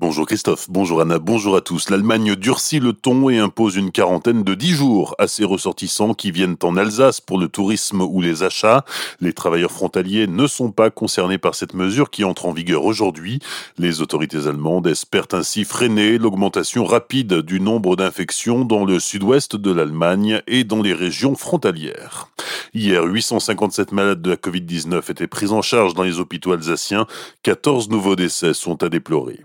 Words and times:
Bonjour 0.00 0.26
Christophe, 0.26 0.64
bonjour 0.70 1.02
Anna, 1.02 1.18
bonjour 1.18 1.56
à 1.56 1.60
tous. 1.60 1.90
L'Allemagne 1.90 2.34
durcit 2.34 2.80
le 2.80 2.94
ton 2.94 3.28
et 3.28 3.36
impose 3.36 3.76
une 3.76 3.90
quarantaine 3.90 4.44
de 4.44 4.54
10 4.54 4.70
jours 4.70 5.14
à 5.18 5.28
ses 5.28 5.44
ressortissants 5.44 6.14
qui 6.14 6.30
viennent 6.30 6.56
en 6.62 6.78
Alsace 6.78 7.20
pour 7.20 7.38
le 7.38 7.48
tourisme 7.48 8.00
ou 8.00 8.22
les 8.22 8.42
achats. 8.42 8.86
Les 9.20 9.34
travailleurs 9.34 9.72
frontaliers 9.72 10.26
ne 10.26 10.46
sont 10.46 10.72
pas 10.72 10.88
concernés 10.88 11.36
par 11.36 11.54
cette 11.54 11.74
mesure 11.74 12.08
qui 12.08 12.24
entre 12.24 12.46
en 12.46 12.52
vigueur 12.52 12.86
aujourd'hui. 12.86 13.40
Les 13.76 14.00
autorités 14.00 14.46
allemandes 14.46 14.86
espèrent 14.86 15.28
ainsi 15.32 15.64
freiner 15.64 16.16
l'augmentation 16.16 16.86
rapide 16.86 17.42
du 17.42 17.60
nombre 17.60 17.94
d'infections 17.94 18.64
dans 18.64 18.86
le 18.86 19.00
sud-ouest 19.00 19.54
de 19.54 19.70
l'Allemagne 19.70 20.40
et 20.46 20.64
dans 20.64 20.80
les 20.80 20.94
régions 20.94 21.34
frontalières. 21.34 22.30
Hier, 22.72 23.04
857 23.04 23.92
malades 23.92 24.22
de 24.22 24.30
la 24.30 24.36
Covid-19 24.36 25.10
étaient 25.10 25.26
pris 25.26 25.50
en 25.50 25.60
charge 25.60 25.92
dans 25.92 26.04
les 26.04 26.20
hôpitaux 26.20 26.52
alsaciens. 26.52 27.06
14 27.42 27.90
nouveaux 27.90 28.16
décès 28.16 28.54
sont 28.54 28.82
à 28.82 28.88
déplorer. 28.88 29.40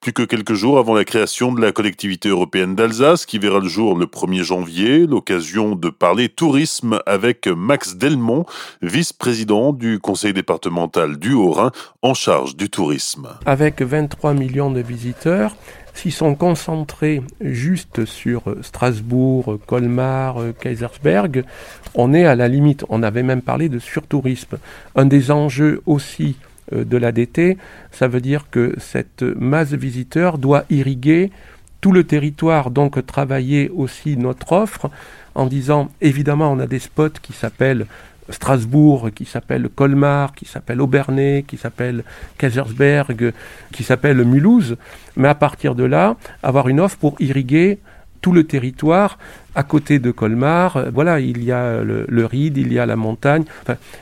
Plus 0.00 0.12
que 0.12 0.22
quelques 0.22 0.54
jours 0.54 0.78
avant 0.78 0.94
la 0.94 1.04
création 1.04 1.52
de 1.52 1.60
la 1.60 1.72
collectivité 1.72 2.28
européenne 2.28 2.74
d'Alsace, 2.74 3.26
qui 3.26 3.38
verra 3.38 3.60
le 3.60 3.68
jour 3.68 3.96
le 3.96 4.06
1er 4.06 4.42
janvier, 4.42 5.06
l'occasion 5.06 5.74
de 5.74 5.90
parler 5.90 6.28
tourisme 6.28 7.00
avec 7.06 7.46
Max 7.46 7.96
Delmont, 7.96 8.46
vice-président 8.82 9.72
du 9.72 9.98
conseil 9.98 10.32
départemental 10.32 11.18
du 11.18 11.32
Haut-Rhin 11.32 11.72
en 12.02 12.14
charge 12.14 12.56
du 12.56 12.70
tourisme. 12.70 13.28
Avec 13.46 13.82
23 13.82 14.34
millions 14.34 14.70
de 14.70 14.80
visiteurs, 14.80 15.56
s'ils 15.94 16.12
sont 16.12 16.36
concentrés 16.36 17.22
juste 17.40 18.04
sur 18.04 18.42
Strasbourg, 18.62 19.58
Colmar, 19.66 20.36
Kaisersberg, 20.60 21.44
on 21.94 22.14
est 22.14 22.24
à 22.24 22.36
la 22.36 22.46
limite. 22.46 22.84
On 22.88 23.02
avait 23.02 23.24
même 23.24 23.42
parlé 23.42 23.68
de 23.68 23.80
surtourisme. 23.80 24.58
Un 24.94 25.06
des 25.06 25.32
enjeux 25.32 25.82
aussi 25.86 26.36
de 26.72 26.96
l'ADT, 26.96 27.56
ça 27.92 28.08
veut 28.08 28.20
dire 28.20 28.46
que 28.50 28.74
cette 28.78 29.22
masse 29.22 29.70
de 29.70 29.76
visiteurs 29.76 30.38
doit 30.38 30.64
irriguer 30.70 31.30
tout 31.80 31.92
le 31.92 32.04
territoire, 32.04 32.70
donc 32.70 33.04
travailler 33.06 33.70
aussi 33.70 34.16
notre 34.16 34.52
offre 34.52 34.90
en 35.34 35.46
disant, 35.46 35.88
évidemment, 36.00 36.50
on 36.50 36.58
a 36.58 36.66
des 36.66 36.80
spots 36.80 37.20
qui 37.22 37.32
s'appellent 37.32 37.86
Strasbourg, 38.30 39.10
qui 39.14 39.24
s'appellent 39.24 39.68
Colmar, 39.68 40.34
qui 40.34 40.44
s'appellent 40.44 40.80
Aubernais, 40.80 41.44
qui 41.46 41.56
s'appellent 41.56 42.04
Kaisersberg, 42.36 43.32
qui 43.72 43.84
s'appellent 43.84 44.24
Mulhouse, 44.24 44.76
mais 45.16 45.28
à 45.28 45.34
partir 45.34 45.74
de 45.74 45.84
là, 45.84 46.16
avoir 46.42 46.68
une 46.68 46.80
offre 46.80 46.98
pour 46.98 47.14
irriguer 47.20 47.78
tout 48.20 48.32
le 48.32 48.44
territoire 48.44 49.18
à 49.54 49.62
côté 49.62 49.98
de 49.98 50.10
Colmar. 50.10 50.76
Euh, 50.76 50.90
voilà, 50.92 51.20
il 51.20 51.44
y 51.44 51.52
a 51.52 51.82
le, 51.82 52.26
Ride, 52.26 52.56
il 52.56 52.72
y 52.72 52.78
a 52.78 52.86
la 52.86 52.96
montagne. 52.96 53.44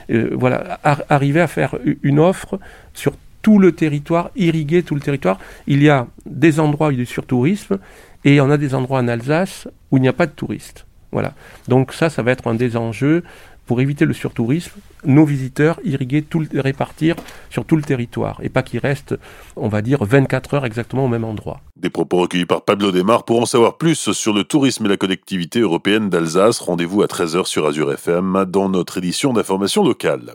Euh, 0.09 0.29
voilà, 0.33 0.79
arriver 1.09 1.41
à 1.41 1.47
faire 1.47 1.75
une 2.03 2.19
offre 2.19 2.59
sur 2.93 3.13
tout 3.41 3.59
le 3.59 3.71
territoire, 3.71 4.31
irriguer 4.35 4.83
tout 4.83 4.95
le 4.95 5.01
territoire. 5.01 5.39
Il 5.67 5.81
y 5.81 5.89
a 5.89 6.07
des 6.25 6.59
endroits 6.59 6.89
où 6.89 6.91
il 6.91 6.97
y 6.97 7.01
a 7.01 7.03
du 7.03 7.05
surtourisme 7.05 7.77
et 8.25 8.41
en 8.41 8.49
a 8.51 8.57
des 8.57 8.75
endroits 8.75 8.99
en 8.99 9.07
Alsace 9.07 9.67
où 9.91 9.97
il 9.97 10.01
n'y 10.01 10.07
a 10.07 10.13
pas 10.13 10.25
de 10.25 10.31
touristes. 10.31 10.85
Voilà. 11.11 11.33
Donc 11.67 11.93
ça, 11.93 12.09
ça 12.09 12.21
va 12.23 12.31
être 12.31 12.47
un 12.47 12.55
des 12.55 12.75
enjeux 12.75 13.23
pour 13.67 13.81
éviter 13.81 14.05
le 14.05 14.13
surtourisme, 14.13 14.71
nos 15.05 15.25
visiteurs 15.25 15.79
irriguer, 15.83 16.23
tout 16.23 16.39
le, 16.39 16.61
répartir 16.61 17.15
sur 17.49 17.65
tout 17.65 17.75
le 17.75 17.83
territoire 17.83 18.39
et 18.41 18.49
pas 18.49 18.63
qu'ils 18.63 18.79
restent, 18.79 19.15
on 19.55 19.67
va 19.67 19.81
dire, 19.81 20.03
24 20.03 20.55
heures 20.55 20.65
exactement 20.65 21.05
au 21.05 21.07
même 21.07 21.25
endroit. 21.25 21.61
Des 21.75 21.91
propos 21.91 22.17
recueillis 22.17 22.47
par 22.47 22.63
Pablo 22.63 22.91
Desmar. 22.91 23.23
Pour 23.23 23.39
en 23.39 23.45
savoir 23.45 23.77
plus 23.77 24.11
sur 24.11 24.33
le 24.33 24.43
tourisme 24.43 24.87
et 24.87 24.89
la 24.89 24.97
collectivité 24.97 25.59
européenne 25.59 26.09
d'Alsace, 26.09 26.59
rendez-vous 26.59 27.03
à 27.03 27.05
13h 27.05 27.45
sur 27.45 27.67
Azure 27.67 27.93
FM 27.93 28.45
dans 28.47 28.67
notre 28.67 28.97
édition 28.97 29.31
d'information 29.31 29.83
locale. 29.83 30.33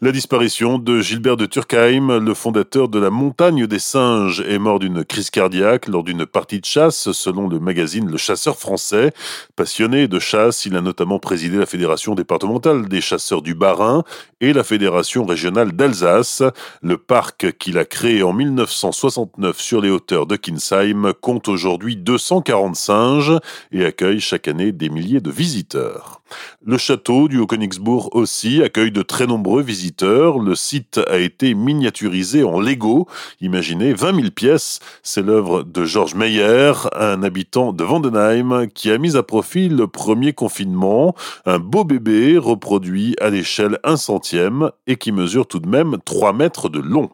La 0.00 0.10
disparition 0.10 0.78
de 0.78 1.00
Gilbert 1.00 1.36
de 1.36 1.46
Turkheim, 1.46 2.18
le 2.18 2.34
fondateur 2.34 2.88
de 2.88 2.98
la 2.98 3.10
montagne 3.10 3.68
des 3.68 3.78
singes, 3.78 4.40
est 4.40 4.58
mort 4.58 4.80
d'une 4.80 5.04
crise 5.04 5.30
cardiaque 5.30 5.86
lors 5.86 6.02
d'une 6.02 6.26
partie 6.26 6.58
de 6.58 6.64
chasse, 6.64 7.12
selon 7.12 7.48
le 7.48 7.60
magazine 7.60 8.10
Le 8.10 8.16
Chasseur 8.16 8.58
français. 8.58 9.12
Passionné 9.54 10.08
de 10.08 10.18
chasse, 10.18 10.66
il 10.66 10.74
a 10.74 10.80
notamment 10.80 11.20
présidé 11.20 11.58
la 11.58 11.66
fédération 11.66 12.16
départementale 12.16 12.69
des 12.74 13.00
chasseurs 13.00 13.42
du 13.42 13.54
Bas-Rhin 13.54 14.04
et 14.40 14.52
la 14.52 14.64
fédération 14.64 15.24
régionale 15.24 15.72
d'Alsace. 15.72 16.42
Le 16.82 16.96
parc 16.96 17.56
qu'il 17.58 17.78
a 17.78 17.84
créé 17.84 18.22
en 18.22 18.32
1969 18.32 19.60
sur 19.60 19.80
les 19.80 19.90
hauteurs 19.90 20.26
de 20.26 20.36
Kinsheim 20.36 21.12
compte 21.20 21.48
aujourd'hui 21.48 21.96
240 21.96 22.76
singes 22.76 23.38
et 23.72 23.84
accueille 23.84 24.20
chaque 24.20 24.48
année 24.48 24.72
des 24.72 24.88
milliers 24.88 25.20
de 25.20 25.30
visiteurs. 25.30 26.20
Le 26.64 26.78
château 26.78 27.28
du 27.28 27.38
Haut-Königsbourg 27.38 28.10
aussi 28.12 28.62
accueille 28.62 28.92
de 28.92 29.02
très 29.02 29.26
nombreux 29.26 29.62
visiteurs. 29.62 30.38
Le 30.38 30.54
site 30.54 31.00
a 31.08 31.18
été 31.18 31.54
miniaturisé 31.54 32.44
en 32.44 32.60
Lego. 32.60 33.08
Imaginez 33.40 33.92
20 33.92 34.14
000 34.14 34.30
pièces. 34.30 34.78
C'est 35.02 35.22
l'œuvre 35.22 35.62
de 35.62 35.84
Georges 35.84 36.14
Meyer, 36.14 36.72
un 36.94 37.22
habitant 37.22 37.72
de 37.72 37.82
Vandenheim, 37.82 38.68
qui 38.68 38.90
a 38.90 38.98
mis 38.98 39.16
à 39.16 39.22
profit 39.22 39.68
le 39.68 39.86
premier 39.86 40.32
confinement. 40.32 41.14
Un 41.46 41.58
beau 41.58 41.84
bébé 41.84 42.38
reproduit 42.60 43.16
à 43.20 43.30
l'échelle 43.30 43.78
un 43.84 43.96
centième 43.96 44.70
et 44.86 44.96
qui 44.96 45.12
mesure 45.12 45.46
tout 45.46 45.60
de 45.60 45.68
même 45.68 45.96
3 46.04 46.34
mètres 46.34 46.68
de 46.68 46.78
long. 46.78 47.08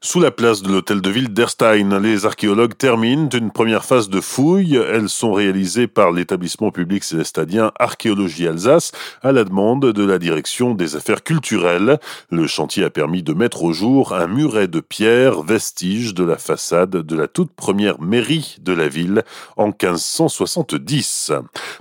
Sous 0.00 0.20
la 0.20 0.30
place 0.30 0.60
de 0.62 0.70
l'hôtel 0.70 1.00
de 1.00 1.10
ville 1.10 1.32
d'Erstein, 1.32 1.98
les 1.98 2.26
archéologues 2.26 2.76
terminent 2.76 3.30
une 3.30 3.50
première 3.50 3.84
phase 3.84 4.10
de 4.10 4.20
fouilles. 4.20 4.76
Elles 4.76 5.08
sont 5.08 5.32
réalisées 5.32 5.86
par 5.86 6.12
l'établissement 6.12 6.70
public 6.70 7.02
célestadien 7.02 7.72
Archéologie 7.78 8.46
Alsace 8.46 8.92
à 9.22 9.32
la 9.32 9.44
demande 9.44 9.92
de 9.92 10.04
la 10.04 10.18
direction 10.18 10.74
des 10.74 10.94
affaires 10.94 11.22
culturelles. 11.22 11.98
Le 12.30 12.46
chantier 12.46 12.84
a 12.84 12.90
permis 12.90 13.22
de 13.22 13.32
mettre 13.32 13.64
au 13.64 13.72
jour 13.72 14.12
un 14.12 14.26
muret 14.26 14.68
de 14.68 14.80
pierre, 14.80 15.42
vestige 15.42 16.12
de 16.12 16.22
la 16.22 16.36
façade 16.36 16.90
de 16.90 17.16
la 17.16 17.26
toute 17.26 17.52
première 17.52 18.00
mairie 18.00 18.58
de 18.60 18.74
la 18.74 18.88
ville 18.88 19.24
en 19.56 19.68
1570. 19.68 21.32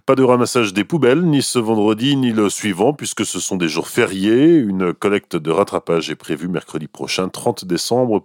Pas 0.05 0.15
de 0.15 0.23
ramassage 0.23 0.73
des 0.73 0.85
poubelles 0.85 1.23
ni 1.23 1.41
ce 1.41 1.59
vendredi 1.59 2.15
ni 2.15 2.31
le 2.31 2.49
suivant 2.49 2.93
puisque 2.93 3.25
ce 3.25 3.41
sont 3.41 3.57
des 3.57 3.67
jours 3.67 3.89
fériés. 3.89 4.55
Une 4.55 4.93
collecte 4.93 5.35
de 5.35 5.51
rattrapage 5.51 6.09
est 6.09 6.15
prévue 6.15 6.47
mercredi 6.47 6.87
prochain 6.87 7.27
30 7.27 7.65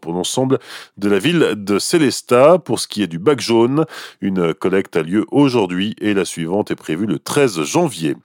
pour 0.01 0.13
l'ensemble 0.13 0.59
de 0.97 1.09
la 1.09 1.19
ville 1.19 1.55
de 1.57 1.79
Célestat. 1.79 2.59
Pour 2.59 2.81
ce 2.81 2.89
qui 2.89 3.03
est 3.03 3.07
du 3.07 3.19
bac 3.19 3.41
jaune, 3.41 3.85
une 4.21 4.55
collecte 4.55 4.97
a 4.97 5.03
lieu 5.03 5.27
aujourd'hui 5.31 5.95
et 6.01 6.15
la 6.15 6.25
suivante 6.25 6.71
est 6.71 6.77
prévue 6.77 7.07
le 7.07 7.19
13 7.19 7.63
janvier. 7.63 8.17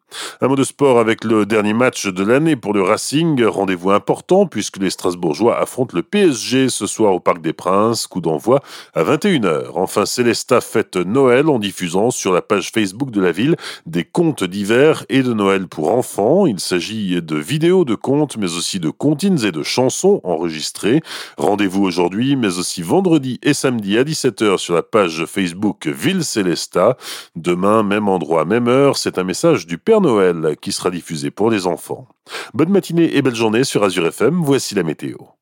Un 0.41 0.47
mot 0.47 0.55
de 0.55 0.63
sport 0.63 0.99
avec 0.99 1.23
le 1.23 1.45
dernier 1.45 1.73
match 1.73 2.07
de 2.07 2.23
l'année 2.23 2.55
pour 2.55 2.73
le 2.73 2.81
Racing. 2.81 3.43
Rendez-vous 3.43 3.91
important 3.91 4.45
puisque 4.45 4.77
les 4.77 4.89
Strasbourgeois 4.89 5.59
affrontent 5.59 5.95
le 5.95 6.03
PSG 6.03 6.69
ce 6.69 6.85
soir 6.85 7.13
au 7.13 7.19
Parc 7.19 7.41
des 7.41 7.53
Princes. 7.53 8.07
Coup 8.07 8.21
d'envoi 8.21 8.61
à 8.93 9.03
21h. 9.03 9.71
Enfin, 9.75 10.05
Célestat 10.05 10.61
fête 10.61 10.97
Noël 10.97 11.49
en 11.49 11.59
diffusant 11.59 12.11
sur 12.11 12.31
la 12.33 12.41
page 12.41 12.71
Facebook 12.71 13.11
de 13.11 13.21
la 13.21 13.31
ville 13.31 13.55
des 13.85 14.03
contes 14.03 14.43
d'hiver 14.43 15.05
et 15.09 15.23
de 15.23 15.33
Noël 15.33 15.67
pour 15.67 15.91
enfants. 15.91 16.45
Il 16.45 16.59
s'agit 16.59 17.21
de 17.21 17.35
vidéos 17.35 17.85
de 17.85 17.95
contes 17.95 18.37
mais 18.37 18.55
aussi 18.55 18.79
de 18.79 18.89
comptines 18.89 19.43
et 19.43 19.51
de 19.51 19.63
chansons 19.63 20.21
enregistrées. 20.23 21.01
Rendez-vous 21.37 21.83
aujourd'hui, 21.83 22.35
mais 22.35 22.57
aussi 22.59 22.81
vendredi 22.81 23.39
et 23.43 23.53
samedi 23.53 23.97
à 23.97 24.03
17h 24.03 24.57
sur 24.57 24.73
la 24.73 24.83
page 24.83 25.25
Facebook 25.25 25.87
Ville 25.87 26.23
Célesta. 26.23 26.97
Demain, 27.35 27.83
même 27.83 28.07
endroit, 28.07 28.45
même 28.45 28.67
heure, 28.67 28.97
c'est 28.97 29.17
un 29.17 29.23
message 29.23 29.65
du 29.67 29.77
Père 29.77 30.01
Noël 30.01 30.55
qui 30.61 30.71
sera 30.71 30.89
diffusé 30.89 31.31
pour 31.31 31.49
les 31.49 31.67
enfants. 31.67 32.07
Bonne 32.53 32.69
matinée 32.69 33.15
et 33.15 33.21
belle 33.21 33.35
journée 33.35 33.63
sur 33.63 33.83
Azure 33.83 34.07
FM, 34.07 34.41
voici 34.41 34.75
la 34.75 34.83
météo. 34.83 35.17